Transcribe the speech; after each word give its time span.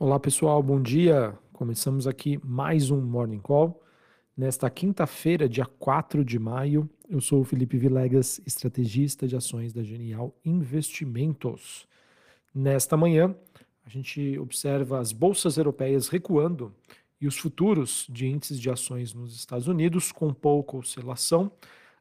Olá 0.00 0.20
pessoal, 0.20 0.62
bom 0.62 0.80
dia. 0.80 1.36
Começamos 1.52 2.06
aqui 2.06 2.38
mais 2.44 2.88
um 2.88 3.00
Morning 3.00 3.40
Call. 3.40 3.82
Nesta 4.36 4.70
quinta-feira, 4.70 5.48
dia 5.48 5.66
4 5.66 6.24
de 6.24 6.38
maio, 6.38 6.88
eu 7.08 7.20
sou 7.20 7.40
o 7.40 7.44
Felipe 7.44 7.76
Vilegas, 7.76 8.40
estrategista 8.46 9.26
de 9.26 9.34
ações 9.34 9.72
da 9.72 9.82
Genial 9.82 10.32
Investimentos. 10.44 11.88
Nesta 12.54 12.96
manhã, 12.96 13.34
a 13.84 13.88
gente 13.88 14.38
observa 14.38 15.00
as 15.00 15.10
bolsas 15.10 15.56
europeias 15.56 16.06
recuando 16.06 16.72
e 17.20 17.26
os 17.26 17.36
futuros 17.36 18.06
de 18.08 18.28
índices 18.28 18.60
de 18.60 18.70
ações 18.70 19.12
nos 19.12 19.34
Estados 19.34 19.66
Unidos 19.66 20.12
com 20.12 20.32
pouca 20.32 20.76
oscilação, 20.76 21.50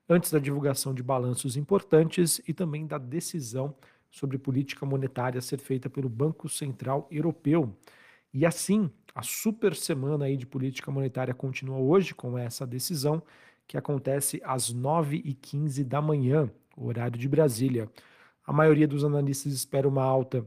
antes 0.08 0.32
da 0.32 0.38
divulgação 0.38 0.94
de 0.94 1.02
balanços 1.02 1.58
importantes 1.58 2.40
e 2.48 2.54
também 2.54 2.86
da 2.86 3.00
decisão 3.00 3.74
sobre 4.18 4.40
política 4.40 4.84
monetária 4.84 5.38
a 5.38 5.42
ser 5.42 5.60
feita 5.60 5.88
pelo 5.88 6.10
Banco 6.10 6.50
Central 6.50 7.08
Europeu. 7.12 7.72
E 8.34 8.46
assim, 8.48 8.90
a 9.14 9.22
super 9.22 9.76
semana 9.76 10.26
aí 10.26 10.36
de 10.36 10.46
política 10.46 10.90
monetária 10.90 11.36
continua 11.36 11.78
hoje 11.78 12.16
com 12.16 12.36
essa 12.36 12.66
decisão 12.66 13.22
que 13.68 13.78
acontece 13.78 14.42
às 14.44 14.74
9h15 14.74 15.84
da 15.84 16.02
manhã, 16.02 16.50
horário 16.76 17.20
de 17.20 17.30
Brasília. 17.30 17.88
A 18.44 18.52
maioria 18.52 18.88
dos 18.88 19.04
analistas 19.04 19.54
espera 19.54 19.88
uma 19.88 20.04
alta 20.04 20.44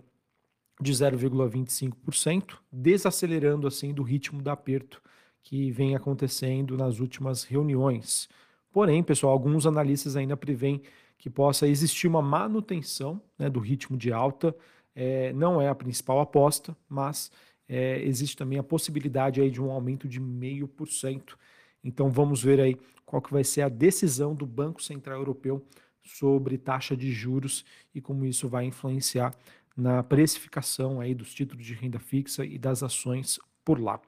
de 0.80 0.92
0,25%, 0.92 2.58
desacelerando 2.72 3.68
assim 3.68 3.94
do 3.94 4.02
ritmo 4.02 4.42
do 4.42 4.50
aperto 4.50 5.00
que 5.42 5.70
vem 5.70 5.94
acontecendo 5.94 6.76
nas 6.76 6.98
últimas 6.98 7.44
reuniões. 7.44 8.28
Porém, 8.72 9.02
pessoal, 9.02 9.32
alguns 9.32 9.64
analistas 9.64 10.16
ainda 10.16 10.36
preveem 10.36 10.82
que 11.20 11.28
possa 11.28 11.68
existir 11.68 12.08
uma 12.08 12.22
manutenção 12.22 13.20
né, 13.38 13.50
do 13.50 13.60
ritmo 13.60 13.94
de 13.94 14.10
alta. 14.10 14.56
É, 14.94 15.34
não 15.34 15.60
é 15.60 15.68
a 15.68 15.74
principal 15.74 16.18
aposta, 16.18 16.74
mas 16.88 17.30
é, 17.68 18.02
existe 18.02 18.34
também 18.34 18.58
a 18.58 18.62
possibilidade 18.62 19.38
aí 19.38 19.50
de 19.50 19.60
um 19.60 19.70
aumento 19.70 20.08
de 20.08 20.18
meio 20.18 20.66
por 20.66 20.88
cento. 20.88 21.38
Então 21.84 22.10
vamos 22.10 22.42
ver 22.42 22.58
aí 22.58 22.74
qual 23.04 23.20
que 23.20 23.32
vai 23.32 23.44
ser 23.44 23.60
a 23.60 23.68
decisão 23.68 24.34
do 24.34 24.46
Banco 24.46 24.82
Central 24.82 25.18
Europeu 25.18 25.62
sobre 26.02 26.56
taxa 26.56 26.96
de 26.96 27.12
juros 27.12 27.66
e 27.94 28.00
como 28.00 28.24
isso 28.24 28.48
vai 28.48 28.64
influenciar 28.64 29.34
na 29.76 30.02
precificação 30.02 31.02
aí 31.02 31.14
dos 31.14 31.34
títulos 31.34 31.66
de 31.66 31.74
renda 31.74 31.98
fixa 31.98 32.46
e 32.46 32.56
das 32.56 32.82
ações 32.82 33.38
por 33.62 33.78
lá. 33.78 34.00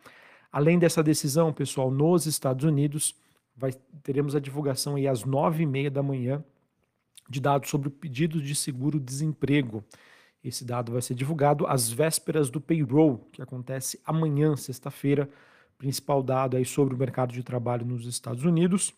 Além 0.51 0.79
dessa 0.79 1.03
decisão, 1.03 1.53
pessoal, 1.53 1.91
nos 1.91 2.25
Estados 2.25 2.65
Unidos, 2.65 3.15
vai, 3.55 3.73
teremos 4.03 4.35
a 4.35 4.41
divulgação 4.41 4.97
aí 4.97 5.07
às 5.07 5.25
nove 5.25 5.63
e 5.63 5.67
meia 5.67 5.91
da 5.91 6.03
manhã 6.03 6.43
de 7.29 7.41
dados 7.41 7.71
sobre 7.71 7.89
o 7.89 7.91
pedido 7.91 8.41
de 8.41 8.55
seguro-desemprego. 8.55 9.85
Esse 10.43 10.65
dado 10.65 10.93
vai 10.93 11.03
ser 11.03 11.15
divulgado 11.15 11.67
às 11.67 11.91
vésperas 11.91 12.51
do 12.51 12.61
payroll, 12.61 13.29
que 13.33 13.41
acontece 13.41 14.01
amanhã, 14.05 14.57
sexta-feira, 14.57 15.29
principal 15.79 16.23
dado 16.23 16.57
aí 16.57 16.65
sobre 16.65 16.95
o 16.95 16.99
mercado 16.99 17.33
de 17.33 17.43
trabalho 17.43 17.87
nos 17.87 18.07
Estados 18.07 18.45
Unidos. 18.45 18.93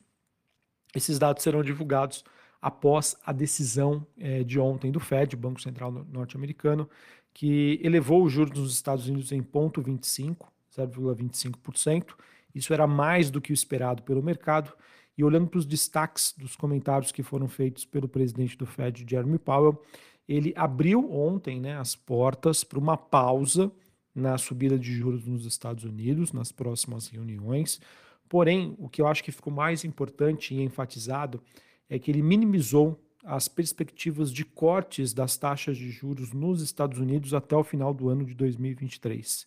Esses 0.95 1.19
dados 1.19 1.43
serão 1.43 1.63
divulgados 1.63 2.25
após 2.61 3.17
a 3.27 3.33
decisão 3.33 4.07
é, 4.19 4.43
de 4.43 4.59
ontem 4.59 4.91
do 4.91 5.01
Fed, 5.01 5.37
Banco 5.37 5.61
Central 5.61 5.93
norte-americano, 5.93 6.89
que 7.33 7.79
elevou 7.83 8.25
os 8.25 8.33
juros 8.33 8.59
nos 8.59 8.73
Estados 8.73 9.07
Unidos 9.07 9.33
em 9.33 9.43
0,25, 9.43 10.47
0,25%. 10.75 12.15
Isso 12.55 12.73
era 12.73 12.87
mais 12.87 13.31
do 13.31 13.41
que 13.41 13.53
o 13.53 13.55
esperado 13.55 14.03
pelo 14.03 14.23
mercado 14.23 14.73
e 15.17 15.25
olhando 15.25 15.49
para 15.49 15.59
os 15.59 15.67
destaques 15.67 16.35
dos 16.37 16.57
comentários 16.57 17.13
que 17.13 17.23
foram 17.23 17.49
feitos 17.49 17.85
pelo 17.85 18.09
presidente 18.09 18.57
do 18.57 18.67
Fed, 18.67 19.05
Jeremy 19.09 19.39
Powell, 19.39 19.81
ele 20.29 20.53
abriu 20.57 21.11
ontem 21.13 21.61
né, 21.61 21.77
as 21.77 21.95
portas 21.95 22.65
para 22.65 22.79
uma 22.79 22.97
pausa 22.97 23.71
na 24.15 24.39
subida 24.39 24.79
de 24.79 24.93
juros 24.93 25.27
nos 25.27 25.45
Estados 25.45 25.85
Unidos, 25.85 26.33
nas 26.33 26.51
próximas 26.53 27.09
reuniões. 27.09 27.81
Porém, 28.29 28.75
o 28.79 28.89
que 28.89 29.03
eu 29.03 29.07
acho 29.07 29.23
que 29.23 29.33
ficou 29.33 29.53
mais 29.53 29.85
importante 29.85 30.55
e 30.55 30.63
enfatizado 30.63 31.43
é 31.89 31.99
que 31.99 32.11
ele 32.11 32.23
minimizou 32.23 33.01
as 33.25 33.49
perspectivas 33.49 34.31
de 34.31 34.45
cortes 34.45 35.13
das 35.13 35.37
taxas 35.37 35.77
de 35.77 35.91
juros 35.91 36.33
nos 36.33 36.61
Estados 36.61 36.99
Unidos 36.99 37.33
até 37.33 37.57
o 37.57 37.65
final 37.65 37.93
do 37.93 38.09
ano 38.09 38.25
de 38.25 38.35
2023. 38.35 39.47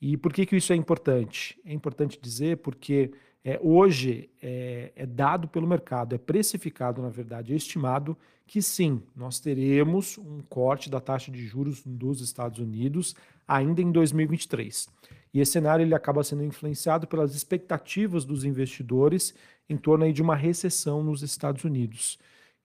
E 0.00 0.16
por 0.16 0.32
que, 0.32 0.46
que 0.46 0.56
isso 0.56 0.72
é 0.72 0.76
importante? 0.76 1.58
É 1.64 1.72
importante 1.72 2.18
dizer 2.20 2.58
porque 2.58 3.12
é, 3.44 3.58
hoje 3.62 4.30
é, 4.40 4.92
é, 4.94 5.06
dado 5.06 5.48
pelo 5.48 5.66
mercado, 5.66 6.14
é 6.14 6.18
precificado, 6.18 7.02
na 7.02 7.08
verdade, 7.08 7.52
é 7.52 7.56
estimado 7.56 8.16
que 8.46 8.60
sim, 8.60 9.02
nós 9.16 9.40
teremos 9.40 10.18
um 10.18 10.40
corte 10.48 10.90
da 10.90 11.00
taxa 11.00 11.30
de 11.30 11.44
juros 11.46 11.82
dos 11.86 12.20
Estados 12.20 12.58
Unidos 12.58 13.14
ainda 13.48 13.80
em 13.80 13.90
2023. 13.90 14.88
E 15.32 15.40
esse 15.40 15.52
cenário 15.52 15.82
ele 15.82 15.94
acaba 15.94 16.22
sendo 16.22 16.44
influenciado 16.44 17.06
pelas 17.06 17.34
expectativas 17.34 18.24
dos 18.24 18.44
investidores 18.44 19.34
em 19.68 19.76
torno 19.76 20.04
aí 20.04 20.12
de 20.12 20.22
uma 20.22 20.36
recessão 20.36 21.02
nos 21.02 21.22
Estados 21.22 21.64
Unidos. 21.64 22.18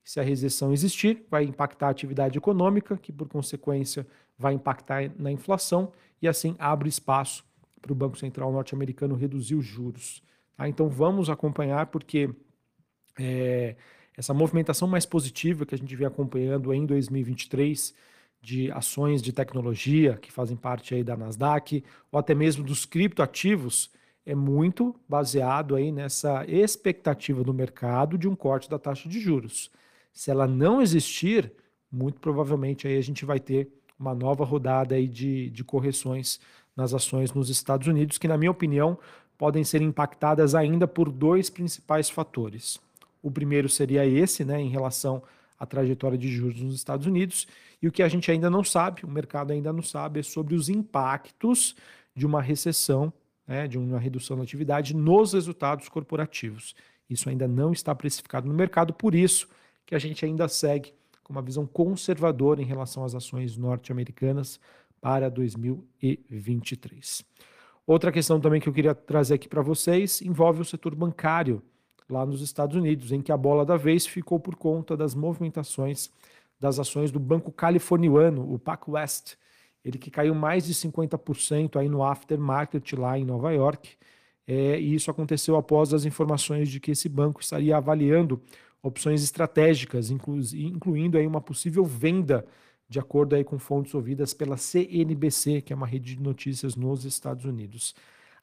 Se 0.04 0.20
a 0.20 0.22
recessão 0.22 0.72
existir, 0.72 1.24
vai 1.30 1.44
impactar 1.44 1.88
a 1.88 1.90
atividade 1.90 2.38
econômica, 2.38 2.96
que 2.96 3.12
por 3.12 3.28
consequência 3.28 4.06
vai 4.38 4.54
impactar 4.54 5.10
na 5.18 5.32
inflação, 5.32 5.92
e 6.20 6.28
assim 6.28 6.54
abre 6.58 6.88
espaço 6.88 7.44
para 7.80 7.92
o 7.92 7.94
Banco 7.94 8.18
Central 8.18 8.52
norte-americano 8.52 9.14
reduzir 9.14 9.54
os 9.54 9.64
juros. 9.64 10.22
Tá? 10.58 10.68
Então 10.68 10.88
vamos 10.88 11.30
acompanhar, 11.30 11.86
porque 11.86 12.28
é, 13.18 13.76
essa 14.16 14.34
movimentação 14.34 14.88
mais 14.88 15.06
positiva 15.06 15.64
que 15.64 15.74
a 15.74 15.78
gente 15.78 15.94
vem 15.94 16.06
acompanhando 16.06 16.74
em 16.74 16.84
2023 16.84 17.94
de 18.40 18.70
ações 18.72 19.22
de 19.22 19.32
tecnologia 19.32 20.18
que 20.20 20.32
fazem 20.32 20.56
parte 20.56 20.94
aí 20.94 21.04
da 21.04 21.16
Nasdaq, 21.16 21.84
ou 22.10 22.18
até 22.18 22.34
mesmo 22.34 22.64
dos 22.64 22.84
criptoativos, 22.84 23.90
é 24.26 24.34
muito 24.34 24.94
baseado 25.08 25.74
aí 25.74 25.90
nessa 25.90 26.44
expectativa 26.46 27.42
do 27.42 27.54
mercado 27.54 28.18
de 28.18 28.28
um 28.28 28.36
corte 28.36 28.68
da 28.68 28.78
taxa 28.78 29.08
de 29.08 29.20
juros. 29.20 29.70
Se 30.12 30.30
ela 30.30 30.46
não 30.46 30.82
existir, 30.82 31.52
muito 31.90 32.20
provavelmente 32.20 32.86
aí 32.86 32.98
a 32.98 33.02
gente 33.02 33.24
vai 33.24 33.40
ter 33.40 33.72
uma 33.98 34.14
nova 34.14 34.44
rodada 34.44 34.94
aí 34.94 35.08
de, 35.08 35.50
de 35.50 35.64
correções 35.64 36.38
nas 36.76 36.94
ações 36.94 37.32
nos 37.32 37.48
Estados 37.48 37.88
Unidos, 37.88 38.18
que 38.18 38.28
na 38.28 38.38
minha 38.38 38.50
opinião 38.50 38.98
podem 39.38 39.62
ser 39.62 39.80
impactadas 39.80 40.54
ainda 40.56 40.86
por 40.88 41.10
dois 41.10 41.48
principais 41.48 42.10
fatores. 42.10 42.78
O 43.22 43.30
primeiro 43.30 43.68
seria 43.68 44.04
esse, 44.04 44.44
né, 44.44 44.60
em 44.60 44.68
relação 44.68 45.22
à 45.58 45.64
trajetória 45.64 46.18
de 46.18 46.28
juros 46.28 46.60
nos 46.60 46.74
Estados 46.74 47.06
Unidos, 47.06 47.46
e 47.80 47.86
o 47.86 47.92
que 47.92 48.02
a 48.02 48.08
gente 48.08 48.28
ainda 48.30 48.50
não 48.50 48.64
sabe, 48.64 49.04
o 49.04 49.08
mercado 49.08 49.52
ainda 49.52 49.72
não 49.72 49.82
sabe, 49.82 50.18
é 50.20 50.22
sobre 50.22 50.56
os 50.56 50.68
impactos 50.68 51.76
de 52.14 52.26
uma 52.26 52.42
recessão, 52.42 53.12
né, 53.46 53.68
de 53.68 53.78
uma 53.78 54.00
redução 54.00 54.36
da 54.36 54.42
atividade 54.42 54.94
nos 54.94 55.32
resultados 55.32 55.88
corporativos. 55.88 56.74
Isso 57.08 57.30
ainda 57.30 57.46
não 57.46 57.72
está 57.72 57.94
precificado 57.94 58.48
no 58.48 58.54
mercado, 58.54 58.92
por 58.92 59.14
isso 59.14 59.48
que 59.86 59.94
a 59.94 59.98
gente 59.98 60.24
ainda 60.24 60.48
segue 60.48 60.92
com 61.22 61.32
uma 61.32 61.42
visão 61.42 61.64
conservadora 61.64 62.60
em 62.60 62.64
relação 62.64 63.04
às 63.04 63.14
ações 63.14 63.56
norte-americanas 63.56 64.58
para 65.00 65.30
2023. 65.30 67.24
Outra 67.88 68.12
questão 68.12 68.38
também 68.38 68.60
que 68.60 68.68
eu 68.68 68.72
queria 68.74 68.94
trazer 68.94 69.32
aqui 69.32 69.48
para 69.48 69.62
vocês 69.62 70.20
envolve 70.20 70.60
o 70.60 70.64
setor 70.64 70.94
bancário 70.94 71.62
lá 72.06 72.26
nos 72.26 72.42
Estados 72.42 72.76
Unidos, 72.76 73.12
em 73.12 73.22
que 73.22 73.32
a 73.32 73.36
bola 73.36 73.64
da 73.64 73.78
vez 73.78 74.06
ficou 74.06 74.38
por 74.38 74.56
conta 74.56 74.94
das 74.94 75.14
movimentações 75.14 76.10
das 76.60 76.78
ações 76.78 77.10
do 77.10 77.18
Banco 77.18 77.50
Californiano, 77.50 78.52
o 78.52 78.58
PacWest, 78.58 79.38
ele 79.82 79.96
que 79.96 80.10
caiu 80.10 80.34
mais 80.34 80.66
de 80.66 80.74
50% 80.74 81.76
aí 81.80 81.88
no 81.88 82.02
aftermarket 82.02 82.92
lá 82.92 83.18
em 83.18 83.24
Nova 83.24 83.52
York, 83.52 83.96
é, 84.46 84.78
e 84.78 84.94
isso 84.94 85.10
aconteceu 85.10 85.56
após 85.56 85.94
as 85.94 86.04
informações 86.04 86.68
de 86.68 86.78
que 86.80 86.90
esse 86.90 87.08
banco 87.08 87.40
estaria 87.40 87.74
avaliando 87.74 88.38
opções 88.82 89.22
estratégicas, 89.22 90.10
inclu 90.10 90.36
incluindo 90.52 91.16
aí 91.16 91.26
uma 91.26 91.40
possível 91.40 91.86
venda 91.86 92.44
de 92.88 92.98
acordo 92.98 93.34
aí 93.36 93.44
com 93.44 93.58
fontes 93.58 93.94
ouvidas 93.94 94.32
pela 94.32 94.56
CNBC, 94.56 95.60
que 95.60 95.72
é 95.72 95.76
uma 95.76 95.86
rede 95.86 96.16
de 96.16 96.22
notícias 96.22 96.74
nos 96.74 97.04
Estados 97.04 97.44
Unidos. 97.44 97.94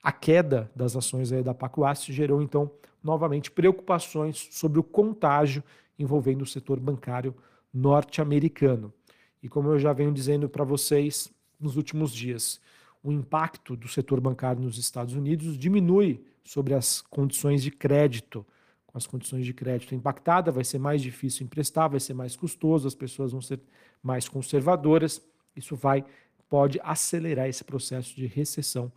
A 0.04 0.12
queda 0.12 0.72
das 0.76 0.96
ações 0.96 1.32
aí 1.32 1.42
da 1.42 1.54
Pacuast 1.54 2.14
gerou 2.14 2.42
então 2.42 2.72
novamente 3.04 3.50
preocupações 3.50 4.48
sobre 4.52 4.80
o 4.80 4.84
contágio 4.84 5.64
envolvendo 5.98 6.44
o 6.44 6.46
setor 6.46 6.80
bancário 6.80 7.34
norte-americano. 7.74 8.94
E 9.42 9.50
como 9.50 9.70
eu 9.70 9.80
já 9.80 9.94
venho 9.94 10.14
dizendo 10.14 10.48
para 10.48 10.64
vocês 10.64 11.32
nos 11.60 11.76
últimos 11.76 12.14
dias, 12.14 12.60
o 13.04 13.12
impacto 13.12 13.76
do 13.76 13.88
setor 13.88 14.20
bancário 14.20 14.62
nos 14.62 14.78
Estados 14.78 15.16
Unidos 15.16 15.58
diminui 15.58 16.24
sobre 16.44 16.74
as 16.74 17.02
condições 17.02 17.64
de 17.64 17.72
crédito 17.72 18.46
as 18.96 19.06
condições 19.06 19.46
de 19.46 19.54
crédito 19.54 19.94
impactada, 19.94 20.52
vai 20.52 20.64
ser 20.64 20.80
mais 20.80 21.02
difícil 21.02 21.46
emprestar, 21.46 21.90
vai 21.90 22.00
ser 22.00 22.14
mais 22.14 22.36
custoso, 22.36 22.88
as 22.88 22.96
pessoas 22.96 23.34
vão 23.34 23.42
ser 23.42 23.60
mais 24.02 24.30
conservadoras. 24.30 25.22
Isso 25.56 25.76
vai 25.76 26.06
pode 26.50 26.80
acelerar 26.82 27.48
esse 27.48 27.64
processo 27.64 28.16
de 28.16 28.26
recessão 28.26 28.92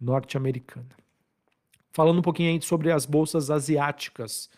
norte-americana. 0.00 0.88
Falando 1.92 2.18
um 2.18 2.22
pouquinho 2.22 2.50
aí 2.50 2.60
sobre 2.60 2.90
as 2.90 3.06
bolsas 3.06 3.50
asiáticas, 3.50 4.50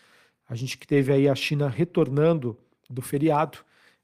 a 0.49 0.55
gente 0.55 0.77
que 0.77 0.87
teve 0.87 1.13
aí 1.13 1.29
a 1.29 1.35
China 1.35 1.69
retornando 1.69 2.57
do 2.89 3.01
feriado, 3.01 3.59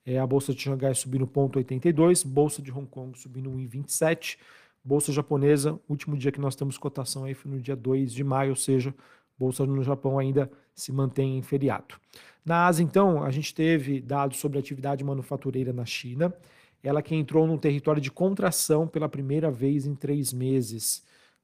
é, 0.06 0.20
a 0.20 0.28
bolsa 0.28 0.54
de 0.54 0.62
Xangai 0.62 0.94
subindo 0.94 1.26
0,82, 1.26 2.28
bolsa 2.28 2.62
de 2.62 2.72
Hong 2.72 2.88
Kong 2.88 3.18
subindo 3.18 3.50
1,27, 3.50 4.38
Bolsa 4.86 5.14
japonesa, 5.14 5.80
último 5.88 6.18
dia 6.18 6.30
que 6.30 6.42
nós 6.42 6.58
temos 6.58 6.78
cotação 6.78 7.24
aí 7.24 7.34
foi 7.34 7.50
no 7.50 7.60
dia 7.60 7.76
2 7.76 8.12
de 8.12 8.22
maio, 8.22 8.50
ou 8.50 8.56
seja, 8.56 8.94
bolsa 9.38 9.66
no 9.66 9.84
Japão 9.84 10.20
ainda 10.20 10.50
se 10.74 10.92
mantém 10.92 11.38
em 11.38 11.42
feriado. 11.42 11.96
Na 12.46 12.68
Ásia, 12.68 12.84
então, 12.84 13.24
a 13.24 13.32
gente 13.32 13.54
teve 13.54 14.02
dados 14.02 14.38
sobre 14.38 14.60
atividade 14.60 15.04
manufatureira 15.04 15.72
na 15.72 15.86
China, 15.86 16.34
ela 16.84 17.02
que 17.02 17.16
entrou 17.16 17.48
num 17.48 17.58
território 17.58 18.02
de 18.02 18.12
contração 18.12 18.88
pela 18.88 19.08
primeira 19.08 19.50
vez 19.50 19.86
em 19.86 19.96
três 19.96 20.34
meses, 20.34 21.02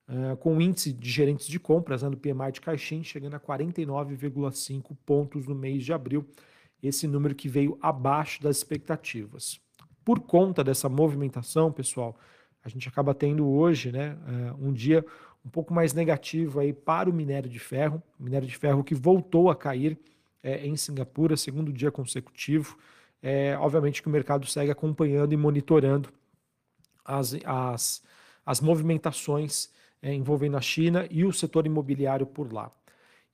uh, 0.10 0.36
com 0.38 0.58
o 0.58 0.62
índice 0.62 0.92
de 0.92 1.10
gerentes 1.10 1.48
de 1.48 1.58
compras, 1.58 2.04
né, 2.04 2.10
do 2.10 2.18
PMI 2.18 2.52
de 2.52 2.60
Caixin, 2.60 3.02
chegando 3.04 3.36
a 3.36 3.40
49,5 3.40 4.98
pontos 5.06 5.48
no 5.48 5.56
mês 5.56 5.86
de 5.86 5.94
abril, 5.94 6.28
esse 6.84 7.08
número 7.08 7.34
que 7.34 7.48
veio 7.48 7.78
abaixo 7.82 8.44
das 8.44 8.58
expectativas. 8.58 9.60
Por 10.04 10.20
conta 10.20 10.64
dessa 10.64 10.90
movimentação, 10.90 11.72
pessoal, 11.72 12.18
a 12.64 12.68
gente 12.68 12.90
acaba 12.90 13.14
tendo 13.14 13.48
hoje 13.48 13.92
né, 13.92 14.18
uh, 14.28 14.68
um 14.68 14.74
dia 14.74 15.06
um 15.50 15.52
pouco 15.52 15.74
mais 15.74 15.94
negativo 15.96 16.60
aí 16.60 16.72
para 16.72 17.10
o 17.10 17.14
minério 17.14 17.50
de 17.50 17.58
ferro, 17.58 18.04
minério 18.20 18.48
de 18.48 18.56
ferro 18.56 18.84
que 18.84 18.94
voltou 18.94 19.50
a 19.50 19.56
cair 19.56 19.98
é, 20.44 20.64
em 20.66 20.76
Singapura, 20.76 21.36
segundo 21.36 21.74
dia 21.74 21.90
consecutivo. 21.90 22.78
É, 23.20 23.58
obviamente 23.58 24.00
que 24.00 24.08
o 24.08 24.12
mercado 24.12 24.46
segue 24.46 24.70
acompanhando 24.70 25.34
e 25.34 25.38
monitorando 25.38 26.10
as, 27.04 27.36
as, 27.44 28.04
as 28.46 28.62
movimentações 28.62 29.72
é, 30.04 30.14
envolvendo 30.14 30.56
a 30.56 30.62
China 30.62 31.08
e 31.10 31.26
o 31.26 31.34
setor 31.34 31.66
imobiliário 31.66 32.28
por 32.28 32.54
lá. 32.54 32.72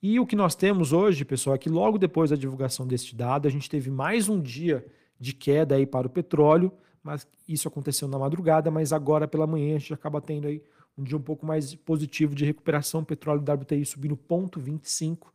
E 0.02 0.18
o 0.18 0.26
que 0.26 0.38
nós 0.38 0.56
temos 0.56 0.94
hoje, 0.94 1.26
pessoal, 1.26 1.56
é 1.56 1.60
que 1.60 1.70
logo 1.70 1.98
depois 1.98 2.30
da 2.30 2.38
divulgação 2.38 2.88
deste 2.88 3.14
dado, 3.14 3.46
a 3.46 3.52
gente 3.52 3.70
teve 3.70 3.92
mais 3.92 4.30
um 4.30 4.40
dia 4.40 4.86
de 5.20 5.34
queda 5.34 5.76
aí 5.76 5.86
para 5.86 6.08
o 6.08 6.10
petróleo, 6.10 6.72
mas 7.04 7.28
isso 7.46 7.68
aconteceu 7.68 8.08
na 8.08 8.18
madrugada, 8.18 8.72
mas 8.72 8.94
agora 8.94 9.28
pela 9.28 9.46
manhã 9.46 9.76
a 9.76 9.80
gente 9.80 9.94
acaba 9.94 10.22
tendo 10.22 10.48
aí 10.48 10.64
um 10.98 11.04
dia 11.04 11.18
um 11.18 11.22
pouco 11.22 11.46
mais 11.46 11.76
positivo 11.76 12.34
de 12.34 12.46
recuperação, 12.46 13.04
petróleo 13.04 13.42
WTI 13.42 13.86
subindo 13.86 14.18
0,25, 14.18 15.28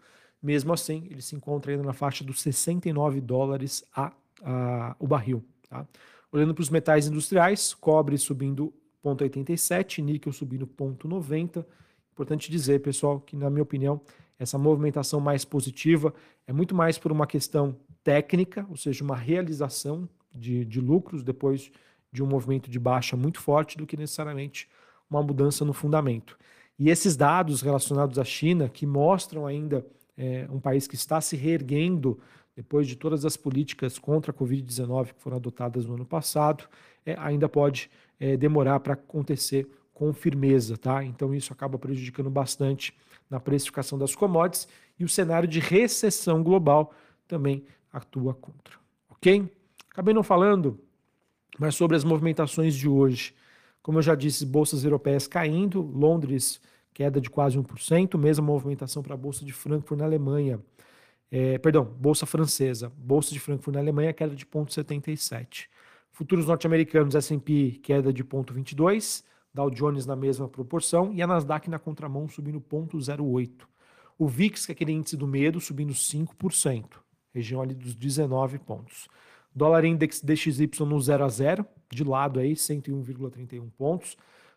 mesmo 0.42 0.72
assim 0.72 1.06
ele 1.10 1.20
se 1.20 1.36
encontra 1.36 1.72
ainda 1.72 1.84
na 1.84 1.92
faixa 1.92 2.24
dos 2.24 2.40
69 2.40 3.20
dólares 3.20 3.84
a, 3.94 4.12
a 4.42 4.96
o 4.98 5.06
barril. 5.06 5.44
Tá? 5.68 5.86
Olhando 6.32 6.54
para 6.54 6.62
os 6.62 6.70
metais 6.70 7.06
industriais, 7.06 7.74
cobre 7.74 8.16
subindo 8.16 8.72
0,87, 9.04 10.02
níquel 10.02 10.32
subindo 10.32 10.66
0,90. 10.66 11.64
Importante 12.12 12.50
dizer, 12.50 12.80
pessoal, 12.80 13.20
que 13.20 13.36
na 13.36 13.50
minha 13.50 13.62
opinião, 13.62 14.00
essa 14.38 14.56
movimentação 14.56 15.20
mais 15.20 15.44
positiva 15.44 16.14
é 16.46 16.52
muito 16.52 16.74
mais 16.74 16.98
por 16.98 17.12
uma 17.12 17.26
questão 17.26 17.76
técnica, 18.02 18.66
ou 18.68 18.76
seja, 18.76 19.04
uma 19.04 19.16
realização 19.16 20.08
de, 20.34 20.64
de 20.64 20.80
lucros 20.80 21.22
depois 21.22 21.70
de 22.12 22.22
um 22.22 22.26
movimento 22.26 22.70
de 22.70 22.78
baixa 22.78 23.16
muito 23.16 23.40
forte, 23.40 23.76
do 23.76 23.86
que 23.86 23.96
necessariamente 23.96 24.68
uma 25.10 25.22
mudança 25.22 25.64
no 25.64 25.72
fundamento. 25.72 26.38
E 26.78 26.88
esses 26.88 27.16
dados 27.16 27.60
relacionados 27.60 28.18
à 28.18 28.24
China, 28.24 28.68
que 28.68 28.86
mostram 28.86 29.46
ainda 29.46 29.84
é, 30.16 30.46
um 30.50 30.60
país 30.60 30.86
que 30.86 30.94
está 30.94 31.20
se 31.20 31.36
reerguendo 31.36 32.18
depois 32.56 32.86
de 32.86 32.96
todas 32.96 33.24
as 33.24 33.36
políticas 33.36 33.98
contra 33.98 34.30
a 34.30 34.34
Covid-19 34.34 35.14
que 35.14 35.20
foram 35.20 35.36
adotadas 35.36 35.86
no 35.86 35.94
ano 35.94 36.06
passado, 36.06 36.64
é, 37.04 37.14
ainda 37.18 37.48
pode 37.48 37.90
é, 38.18 38.36
demorar 38.36 38.80
para 38.80 38.94
acontecer 38.94 39.68
com 39.92 40.12
firmeza, 40.12 40.76
tá? 40.76 41.04
Então 41.04 41.34
isso 41.34 41.52
acaba 41.52 41.78
prejudicando 41.78 42.30
bastante 42.30 42.94
na 43.28 43.38
precificação 43.38 43.98
das 43.98 44.14
commodities 44.14 44.66
e 44.98 45.04
o 45.04 45.08
cenário 45.08 45.48
de 45.48 45.60
recessão 45.60 46.42
global 46.42 46.92
também 47.28 47.64
atua 47.92 48.34
contra, 48.34 48.74
ok? 49.10 49.50
Acabei 49.90 50.14
não 50.14 50.22
falando, 50.22 50.80
mas 51.58 51.74
sobre 51.74 51.96
as 51.96 52.04
movimentações 52.04 52.74
de 52.74 52.88
hoje. 52.88 53.34
Como 53.82 53.98
eu 53.98 54.02
já 54.02 54.14
disse, 54.14 54.44
bolsas 54.44 54.84
europeias 54.84 55.26
caindo, 55.26 55.80
Londres 55.80 56.60
queda 56.92 57.20
de 57.20 57.30
quase 57.30 57.58
1%, 57.58 58.18
mesma 58.18 58.44
movimentação 58.44 59.02
para 59.02 59.14
a 59.14 59.16
Bolsa 59.16 59.44
de 59.44 59.52
Frankfurt 59.52 59.98
na 59.98 60.04
Alemanha. 60.04 60.60
É, 61.30 61.58
perdão, 61.58 61.84
Bolsa 61.84 62.26
Francesa. 62.26 62.90
Bolsa 62.96 63.32
de 63.32 63.40
Frankfurt 63.40 63.74
na 63.74 63.80
Alemanha, 63.80 64.12
queda 64.12 64.34
de 64.34 64.44
0,77. 64.44 65.68
Futuros 66.12 66.46
norte-americanos, 66.46 67.14
S&P, 67.14 67.80
queda 67.82 68.12
de 68.12 68.24
0,22. 68.24 69.24
Dow 69.54 69.70
Jones 69.70 70.06
na 70.06 70.16
mesma 70.16 70.48
proporção. 70.48 71.14
E 71.14 71.22
a 71.22 71.26
Nasdaq 71.26 71.70
na 71.70 71.78
contramão, 71.78 72.28
subindo 72.28 72.60
0,08. 72.60 73.66
O 74.18 74.26
VIX, 74.28 74.66
que 74.66 74.72
é 74.72 74.74
aquele 74.74 74.92
índice 74.92 75.16
do 75.16 75.26
medo, 75.26 75.60
subindo 75.60 75.94
5%. 75.94 76.84
Região 77.32 77.62
ali 77.62 77.74
dos 77.74 77.94
19 77.94 78.58
pontos. 78.58 79.08
Dólar 79.54 79.84
Index 79.84 80.20
DXY 80.20 80.70
no 80.86 81.00
0 81.00 81.24
a 81.24 81.28
0, 81.28 81.66
de 81.90 82.04
lado 82.04 82.38
aí, 82.38 82.52
101,31 82.52 83.68
pontos. 83.76 84.16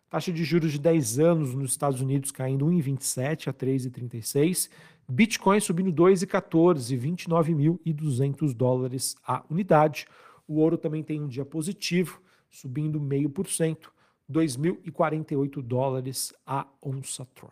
Taxa 0.09 0.31
de 0.31 0.43
juros 0.43 0.71
de 0.71 0.79
10 0.79 1.19
anos 1.19 1.55
nos 1.55 1.71
Estados 1.71 1.99
Unidos 1.99 2.31
caindo 2.31 2.67
1,27 2.67 3.47
a 3.47 3.53
3,36. 3.53 4.69
Bitcoin 5.09 5.59
subindo 5.59 5.91
2,14, 5.91 6.97
29.200 6.97 8.53
dólares 8.53 9.15
a 9.25 9.43
unidade. 9.49 10.05
O 10.47 10.59
ouro 10.59 10.77
também 10.77 11.03
tem 11.03 11.19
um 11.19 11.27
dia 11.27 11.43
positivo, 11.43 12.21
subindo 12.49 12.99
0,5%, 12.99 13.89
2.048 14.31 15.61
dólares 15.61 16.33
a 16.45 16.67
onça 16.81 17.25
Troy. 17.33 17.49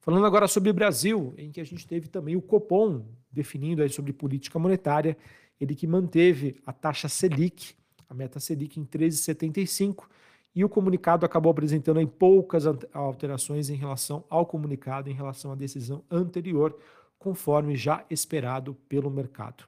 Falando 0.00 0.26
agora 0.26 0.48
sobre 0.48 0.70
o 0.70 0.74
Brasil, 0.74 1.34
em 1.36 1.50
que 1.50 1.60
a 1.60 1.64
gente 1.64 1.86
teve 1.86 2.08
também 2.08 2.36
o 2.36 2.42
Copom 2.42 3.04
definindo 3.30 3.82
aí 3.82 3.88
sobre 3.88 4.12
política 4.12 4.58
monetária 4.58 5.16
ele 5.60 5.74
que 5.74 5.86
manteve 5.86 6.56
a 6.64 6.72
taxa 6.72 7.08
Selic, 7.08 7.74
a 8.08 8.14
meta 8.14 8.40
Selic 8.40 8.80
em 8.80 8.84
13,75, 8.84 10.06
e 10.54 10.64
o 10.64 10.68
comunicado 10.68 11.24
acabou 11.24 11.52
apresentando 11.52 12.00
em 12.00 12.06
poucas 12.06 12.64
alterações 12.92 13.70
em 13.70 13.76
relação 13.76 14.24
ao 14.28 14.44
comunicado, 14.44 15.08
em 15.08 15.14
relação 15.14 15.52
à 15.52 15.54
decisão 15.54 16.02
anterior, 16.10 16.76
conforme 17.18 17.76
já 17.76 18.04
esperado 18.10 18.74
pelo 18.88 19.10
mercado. 19.10 19.64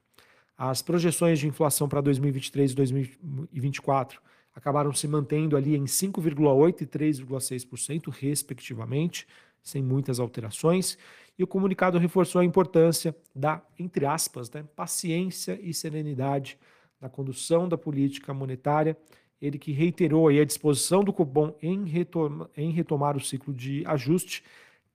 As 0.57 0.81
projeções 0.81 1.39
de 1.39 1.47
inflação 1.47 1.87
para 1.87 2.01
2023 2.01 2.71
e 2.71 2.75
2024 2.75 4.21
acabaram 4.55 4.93
se 4.93 5.07
mantendo 5.07 5.55
ali 5.55 5.75
em 5.75 5.85
5,8% 5.85 6.81
e 6.81 6.85
3,6%, 6.85 8.09
respectivamente, 8.09 9.27
sem 9.63 9.81
muitas 9.81 10.19
alterações. 10.19 10.97
E 11.37 11.43
o 11.43 11.47
comunicado 11.47 11.97
reforçou 11.97 12.41
a 12.41 12.45
importância 12.45 13.15
da, 13.33 13.61
entre 13.79 14.05
aspas, 14.05 14.51
né, 14.51 14.63
paciência 14.75 15.59
e 15.61 15.73
serenidade 15.73 16.59
na 17.01 17.09
condução 17.09 17.67
da 17.67 17.77
política 17.77 18.33
monetária. 18.33 18.97
Ele 19.41 19.57
que 19.57 19.71
reiterou 19.71 20.27
a 20.27 20.43
disposição 20.43 21.03
do 21.03 21.11
Copom 21.11 21.55
em, 21.61 21.85
retoma, 21.85 22.49
em 22.55 22.71
retomar 22.71 23.17
o 23.17 23.21
ciclo 23.21 23.53
de 23.53 23.83
ajuste 23.85 24.43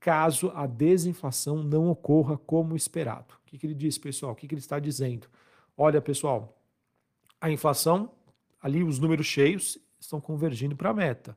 caso 0.01 0.53
a 0.55 0.67
desinflação 0.67 1.63
não 1.63 1.89
ocorra 1.89 2.39
como 2.39 2.77
esperado. 2.77 3.35
O 3.43 3.47
que, 3.47 3.59
que 3.59 3.67
ele 3.67 3.75
disse, 3.75 3.99
pessoal? 3.99 4.33
O 4.33 4.35
que, 4.35 4.47
que 4.47 4.55
ele 4.55 4.61
está 4.61 4.79
dizendo? 4.79 5.27
Olha, 5.77 6.01
pessoal, 6.01 6.57
a 7.41 7.51
inflação, 7.51 8.11
ali 8.63 8.83
os 8.83 8.99
números 8.99 9.27
cheios, 9.27 9.79
estão 9.99 10.21
convergindo 10.21 10.77
para 10.77 10.91
a 10.91 10.95
meta. 10.95 11.37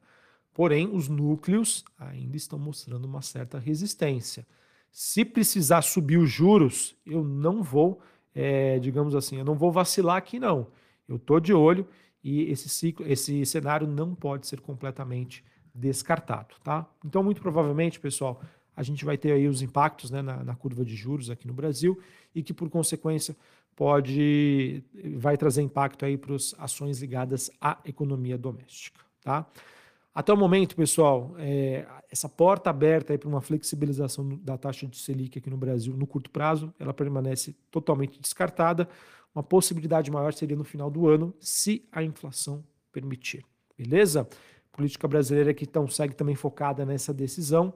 Porém, 0.53 0.89
os 0.93 1.07
núcleos 1.07 1.83
ainda 1.97 2.35
estão 2.35 2.59
mostrando 2.59 3.05
uma 3.05 3.21
certa 3.21 3.57
resistência. 3.57 4.45
Se 4.91 5.23
precisar 5.23 5.81
subir 5.81 6.17
os 6.17 6.29
juros, 6.29 6.95
eu 7.05 7.23
não 7.23 7.63
vou, 7.63 8.01
é, 8.35 8.77
digamos 8.79 9.15
assim, 9.15 9.37
eu 9.37 9.45
não 9.45 9.55
vou 9.55 9.71
vacilar 9.71 10.17
aqui 10.17 10.39
não. 10.39 10.67
Eu 11.07 11.15
estou 11.15 11.39
de 11.39 11.53
olho 11.53 11.87
e 12.23 12.43
esse 12.51 12.67
ciclo, 12.67 13.05
esse 13.07 13.45
cenário 13.45 13.87
não 13.87 14.13
pode 14.13 14.47
ser 14.47 14.59
completamente 14.59 15.43
descartado, 15.73 16.55
tá? 16.63 16.85
Então, 17.05 17.23
muito 17.23 17.41
provavelmente, 17.41 17.99
pessoal, 17.99 18.41
a 18.75 18.83
gente 18.83 19.05
vai 19.05 19.17
ter 19.17 19.31
aí 19.31 19.47
os 19.47 19.61
impactos 19.61 20.11
né, 20.11 20.21
na, 20.21 20.43
na 20.43 20.55
curva 20.55 20.83
de 20.83 20.95
juros 20.95 21.29
aqui 21.29 21.47
no 21.47 21.53
Brasil 21.53 21.99
e 22.35 22.43
que, 22.43 22.53
por 22.53 22.69
consequência, 22.69 23.35
pode 23.75 24.83
vai 25.15 25.37
trazer 25.37 25.61
impacto 25.61 26.05
aí 26.05 26.17
para 26.17 26.35
as 26.35 26.53
ações 26.57 26.99
ligadas 26.99 27.49
à 27.59 27.77
economia 27.85 28.37
doméstica, 28.37 28.99
tá? 29.23 29.47
Até 30.13 30.33
o 30.33 30.37
momento, 30.37 30.75
pessoal, 30.75 31.35
é, 31.37 31.87
essa 32.11 32.27
porta 32.27 32.69
aberta 32.69 33.17
para 33.17 33.29
uma 33.29 33.41
flexibilização 33.41 34.27
da 34.43 34.57
taxa 34.57 34.85
de 34.85 34.97
Selic 34.97 35.39
aqui 35.39 35.49
no 35.49 35.57
Brasil 35.57 35.95
no 35.95 36.05
curto 36.05 36.29
prazo, 36.29 36.73
ela 36.77 36.93
permanece 36.93 37.55
totalmente 37.69 38.19
descartada. 38.19 38.89
Uma 39.33 39.43
possibilidade 39.43 40.11
maior 40.11 40.33
seria 40.33 40.57
no 40.57 40.65
final 40.65 40.91
do 40.91 41.07
ano, 41.07 41.33
se 41.39 41.87
a 41.91 42.03
inflação 42.03 42.63
permitir. 42.91 43.45
Beleza? 43.77 44.27
política 44.71 45.07
brasileira 45.07 45.53
que 45.53 45.65
então 45.65 45.87
segue 45.87 46.15
também 46.15 46.35
focada 46.35 46.85
nessa 46.85 47.13
decisão, 47.13 47.73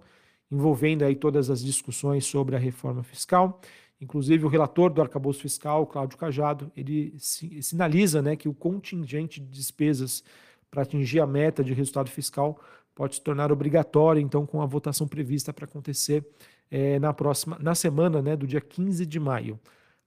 envolvendo 0.49 1.03
aí 1.03 1.15
todas 1.15 1.49
as 1.49 1.63
discussões 1.63 2.25
sobre 2.25 2.55
a 2.55 2.59
reforma 2.59 3.03
fiscal. 3.03 3.59
Inclusive, 3.99 4.45
o 4.45 4.49
relator 4.49 4.91
do 4.91 5.01
arcabouço 5.01 5.41
fiscal, 5.41 5.85
Cláudio 5.87 6.17
Cajado, 6.17 6.71
ele 6.75 7.13
sinaliza 7.17 8.21
né, 8.21 8.35
que 8.35 8.49
o 8.49 8.53
contingente 8.53 9.39
de 9.39 9.47
despesas 9.47 10.23
para 10.69 10.83
atingir 10.83 11.19
a 11.19 11.27
meta 11.27 11.63
de 11.63 11.73
resultado 11.73 12.09
fiscal 12.09 12.59
pode 12.93 13.15
se 13.15 13.21
tornar 13.21 13.51
obrigatório, 13.51 14.21
então, 14.21 14.45
com 14.45 14.61
a 14.61 14.65
votação 14.65 15.07
prevista 15.07 15.51
para 15.51 15.65
acontecer 15.65 16.25
é, 16.71 16.97
na 16.97 17.13
próxima, 17.13 17.57
na 17.59 17.75
semana 17.75 18.21
né, 18.21 18.35
do 18.35 18.47
dia 18.47 18.61
15 18.61 19.05
de 19.05 19.19
maio. 19.19 19.59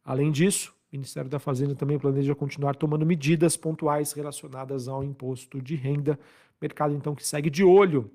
Além 0.04 0.32
disso, 0.32 0.74
o 0.90 0.96
Ministério 0.96 1.28
da 1.28 1.38
Fazenda 1.38 1.74
também 1.74 1.98
planeja 1.98 2.34
continuar 2.34 2.74
tomando 2.74 3.04
medidas 3.04 3.56
pontuais 3.56 4.12
relacionadas 4.12 4.88
ao 4.88 5.04
imposto 5.04 5.60
de 5.60 5.76
renda 5.76 6.18
Mercado, 6.60 6.94
então, 6.94 7.14
que 7.14 7.24
segue 7.24 7.48
de 7.50 7.62
olho 7.62 8.10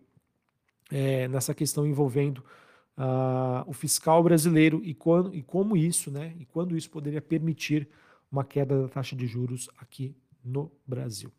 é, 0.92 1.28
nessa 1.30 1.54
questão 1.54 1.88
envolvendo 1.88 2.40
uh, 2.98 3.64
o 3.66 3.74
fiscal 3.74 4.22
brasileiro 4.22 4.82
e, 4.84 4.94
quando, 4.94 5.34
e 5.34 5.42
como 5.42 5.78
isso, 5.78 6.12
né, 6.12 6.36
e 6.38 6.46
quando 6.46 6.76
isso 6.76 6.90
poderia 6.90 7.22
permitir 7.22 7.88
uma 8.32 8.44
queda 8.44 8.82
da 8.82 8.90
taxa 8.90 9.16
de 9.16 9.26
juros 9.26 9.70
aqui 9.78 10.16
no 10.44 10.72
Brasil. 10.86 11.32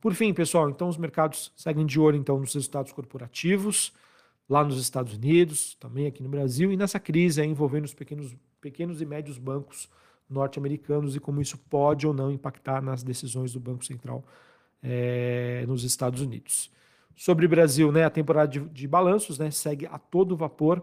Por 0.00 0.14
fim, 0.14 0.32
pessoal, 0.32 0.70
então 0.70 0.88
os 0.88 0.96
mercados 0.96 1.52
seguem 1.56 1.84
de 1.84 1.98
olho 1.98 2.16
então 2.16 2.38
nos 2.38 2.54
resultados 2.54 2.92
corporativos 2.92 3.92
lá 4.48 4.64
nos 4.64 4.80
Estados 4.80 5.14
Unidos, 5.14 5.74
também 5.74 6.06
aqui 6.06 6.22
no 6.22 6.28
Brasil 6.28 6.72
e 6.72 6.76
nessa 6.76 6.98
crise 6.98 7.44
envolvendo 7.44 7.84
os 7.84 7.94
pequenos, 7.94 8.34
pequenos 8.60 9.02
e 9.02 9.04
médios 9.04 9.36
bancos 9.36 9.88
norte-americanos 10.28 11.14
e 11.14 11.20
como 11.20 11.40
isso 11.40 11.58
pode 11.58 12.06
ou 12.06 12.14
não 12.14 12.30
impactar 12.30 12.82
nas 12.82 13.02
decisões 13.02 13.52
do 13.52 13.60
Banco 13.60 13.84
Central 13.84 14.24
é, 14.82 15.64
nos 15.66 15.84
Estados 15.84 16.22
Unidos. 16.22 16.70
Sobre 17.14 17.46
o 17.46 17.48
Brasil, 17.48 17.90
né, 17.90 18.04
a 18.04 18.10
temporada 18.10 18.48
de, 18.48 18.60
de 18.60 18.86
balanços 18.86 19.38
né, 19.38 19.50
segue 19.50 19.86
a 19.86 19.98
todo 19.98 20.36
vapor. 20.36 20.82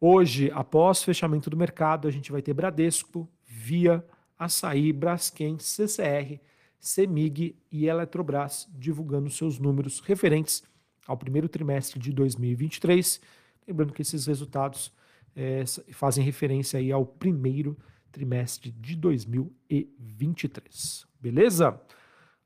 Hoje, 0.00 0.50
após 0.54 1.02
fechamento 1.02 1.48
do 1.50 1.56
mercado, 1.56 2.06
a 2.06 2.10
gente 2.10 2.30
vai 2.30 2.42
ter 2.42 2.52
Bradesco, 2.52 3.28
Via, 3.46 4.04
Açaí, 4.38 4.92
Braskem, 4.92 5.58
CCR, 5.58 6.38
CEMIG 6.80 7.56
e 7.70 7.86
Eletrobras 7.86 8.66
divulgando 8.72 9.30
seus 9.30 9.58
números 9.58 10.00
referentes 10.00 10.62
ao 11.06 11.16
primeiro 11.16 11.48
trimestre 11.48 12.00
de 12.00 12.12
2023. 12.12 13.20
Lembrando 13.66 13.92
que 13.92 14.02
esses 14.02 14.26
resultados 14.26 14.92
é, 15.36 15.64
fazem 15.92 16.24
referência 16.24 16.78
aí 16.78 16.90
ao 16.90 17.04
primeiro 17.04 17.76
trimestre 18.10 18.72
de 18.72 18.96
2023. 18.96 21.06
Beleza? 21.20 21.78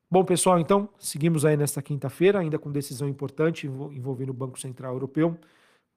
Bom, 0.09 0.23
pessoal, 0.23 0.57
então, 0.59 0.87
seguimos 0.99 1.45
aí 1.45 1.57
nesta 1.57 1.81
quinta-feira, 1.81 2.39
ainda 2.39 2.59
com 2.59 2.71
decisão 2.71 3.09
importante 3.09 3.65
envolvendo 3.65 4.29
o 4.29 4.33
Banco 4.33 4.59
Central 4.59 4.93
Europeu. 4.93 5.35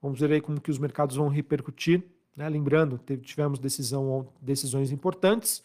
Vamos 0.01 0.19
ver 0.19 0.31
aí 0.31 0.41
como 0.41 0.59
que 0.59 0.71
os 0.71 0.79
mercados 0.79 1.15
vão 1.15 1.27
repercutir. 1.27 2.03
Né? 2.35 2.49
Lembrando, 2.49 2.99
tivemos 3.21 3.59
decisão, 3.59 4.27
decisões 4.41 4.91
importantes. 4.91 5.63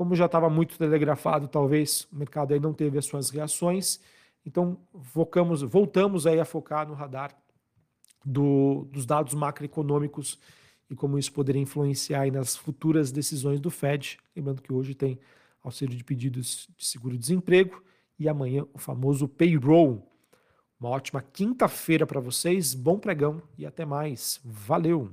Como 0.00 0.14
já 0.14 0.24
estava 0.24 0.48
muito 0.48 0.78
telegrafado, 0.78 1.46
talvez 1.46 2.08
o 2.10 2.16
mercado 2.16 2.54
aí 2.54 2.58
não 2.58 2.72
teve 2.72 2.96
as 2.96 3.04
suas 3.04 3.28
reações. 3.28 4.00
Então, 4.46 4.78
focamos, 5.02 5.60
voltamos 5.60 6.26
aí 6.26 6.40
a 6.40 6.44
focar 6.46 6.88
no 6.88 6.94
radar 6.94 7.36
do, 8.24 8.88
dos 8.90 9.04
dados 9.04 9.34
macroeconômicos 9.34 10.38
e 10.88 10.96
como 10.96 11.18
isso 11.18 11.30
poderia 11.30 11.60
influenciar 11.60 12.32
nas 12.32 12.56
futuras 12.56 13.12
decisões 13.12 13.60
do 13.60 13.70
Fed. 13.70 14.18
Lembrando 14.34 14.62
que 14.62 14.72
hoje 14.72 14.94
tem 14.94 15.20
auxílio 15.62 15.94
de 15.94 16.02
pedidos 16.02 16.66
de 16.78 16.86
seguro-desemprego 16.86 17.84
e 18.18 18.26
amanhã 18.26 18.64
o 18.72 18.78
famoso 18.78 19.28
payroll. 19.28 20.10
Uma 20.80 20.88
ótima 20.88 21.20
quinta-feira 21.20 22.06
para 22.06 22.20
vocês, 22.20 22.72
bom 22.72 22.98
pregão 22.98 23.42
e 23.58 23.66
até 23.66 23.84
mais. 23.84 24.40
Valeu! 24.42 25.10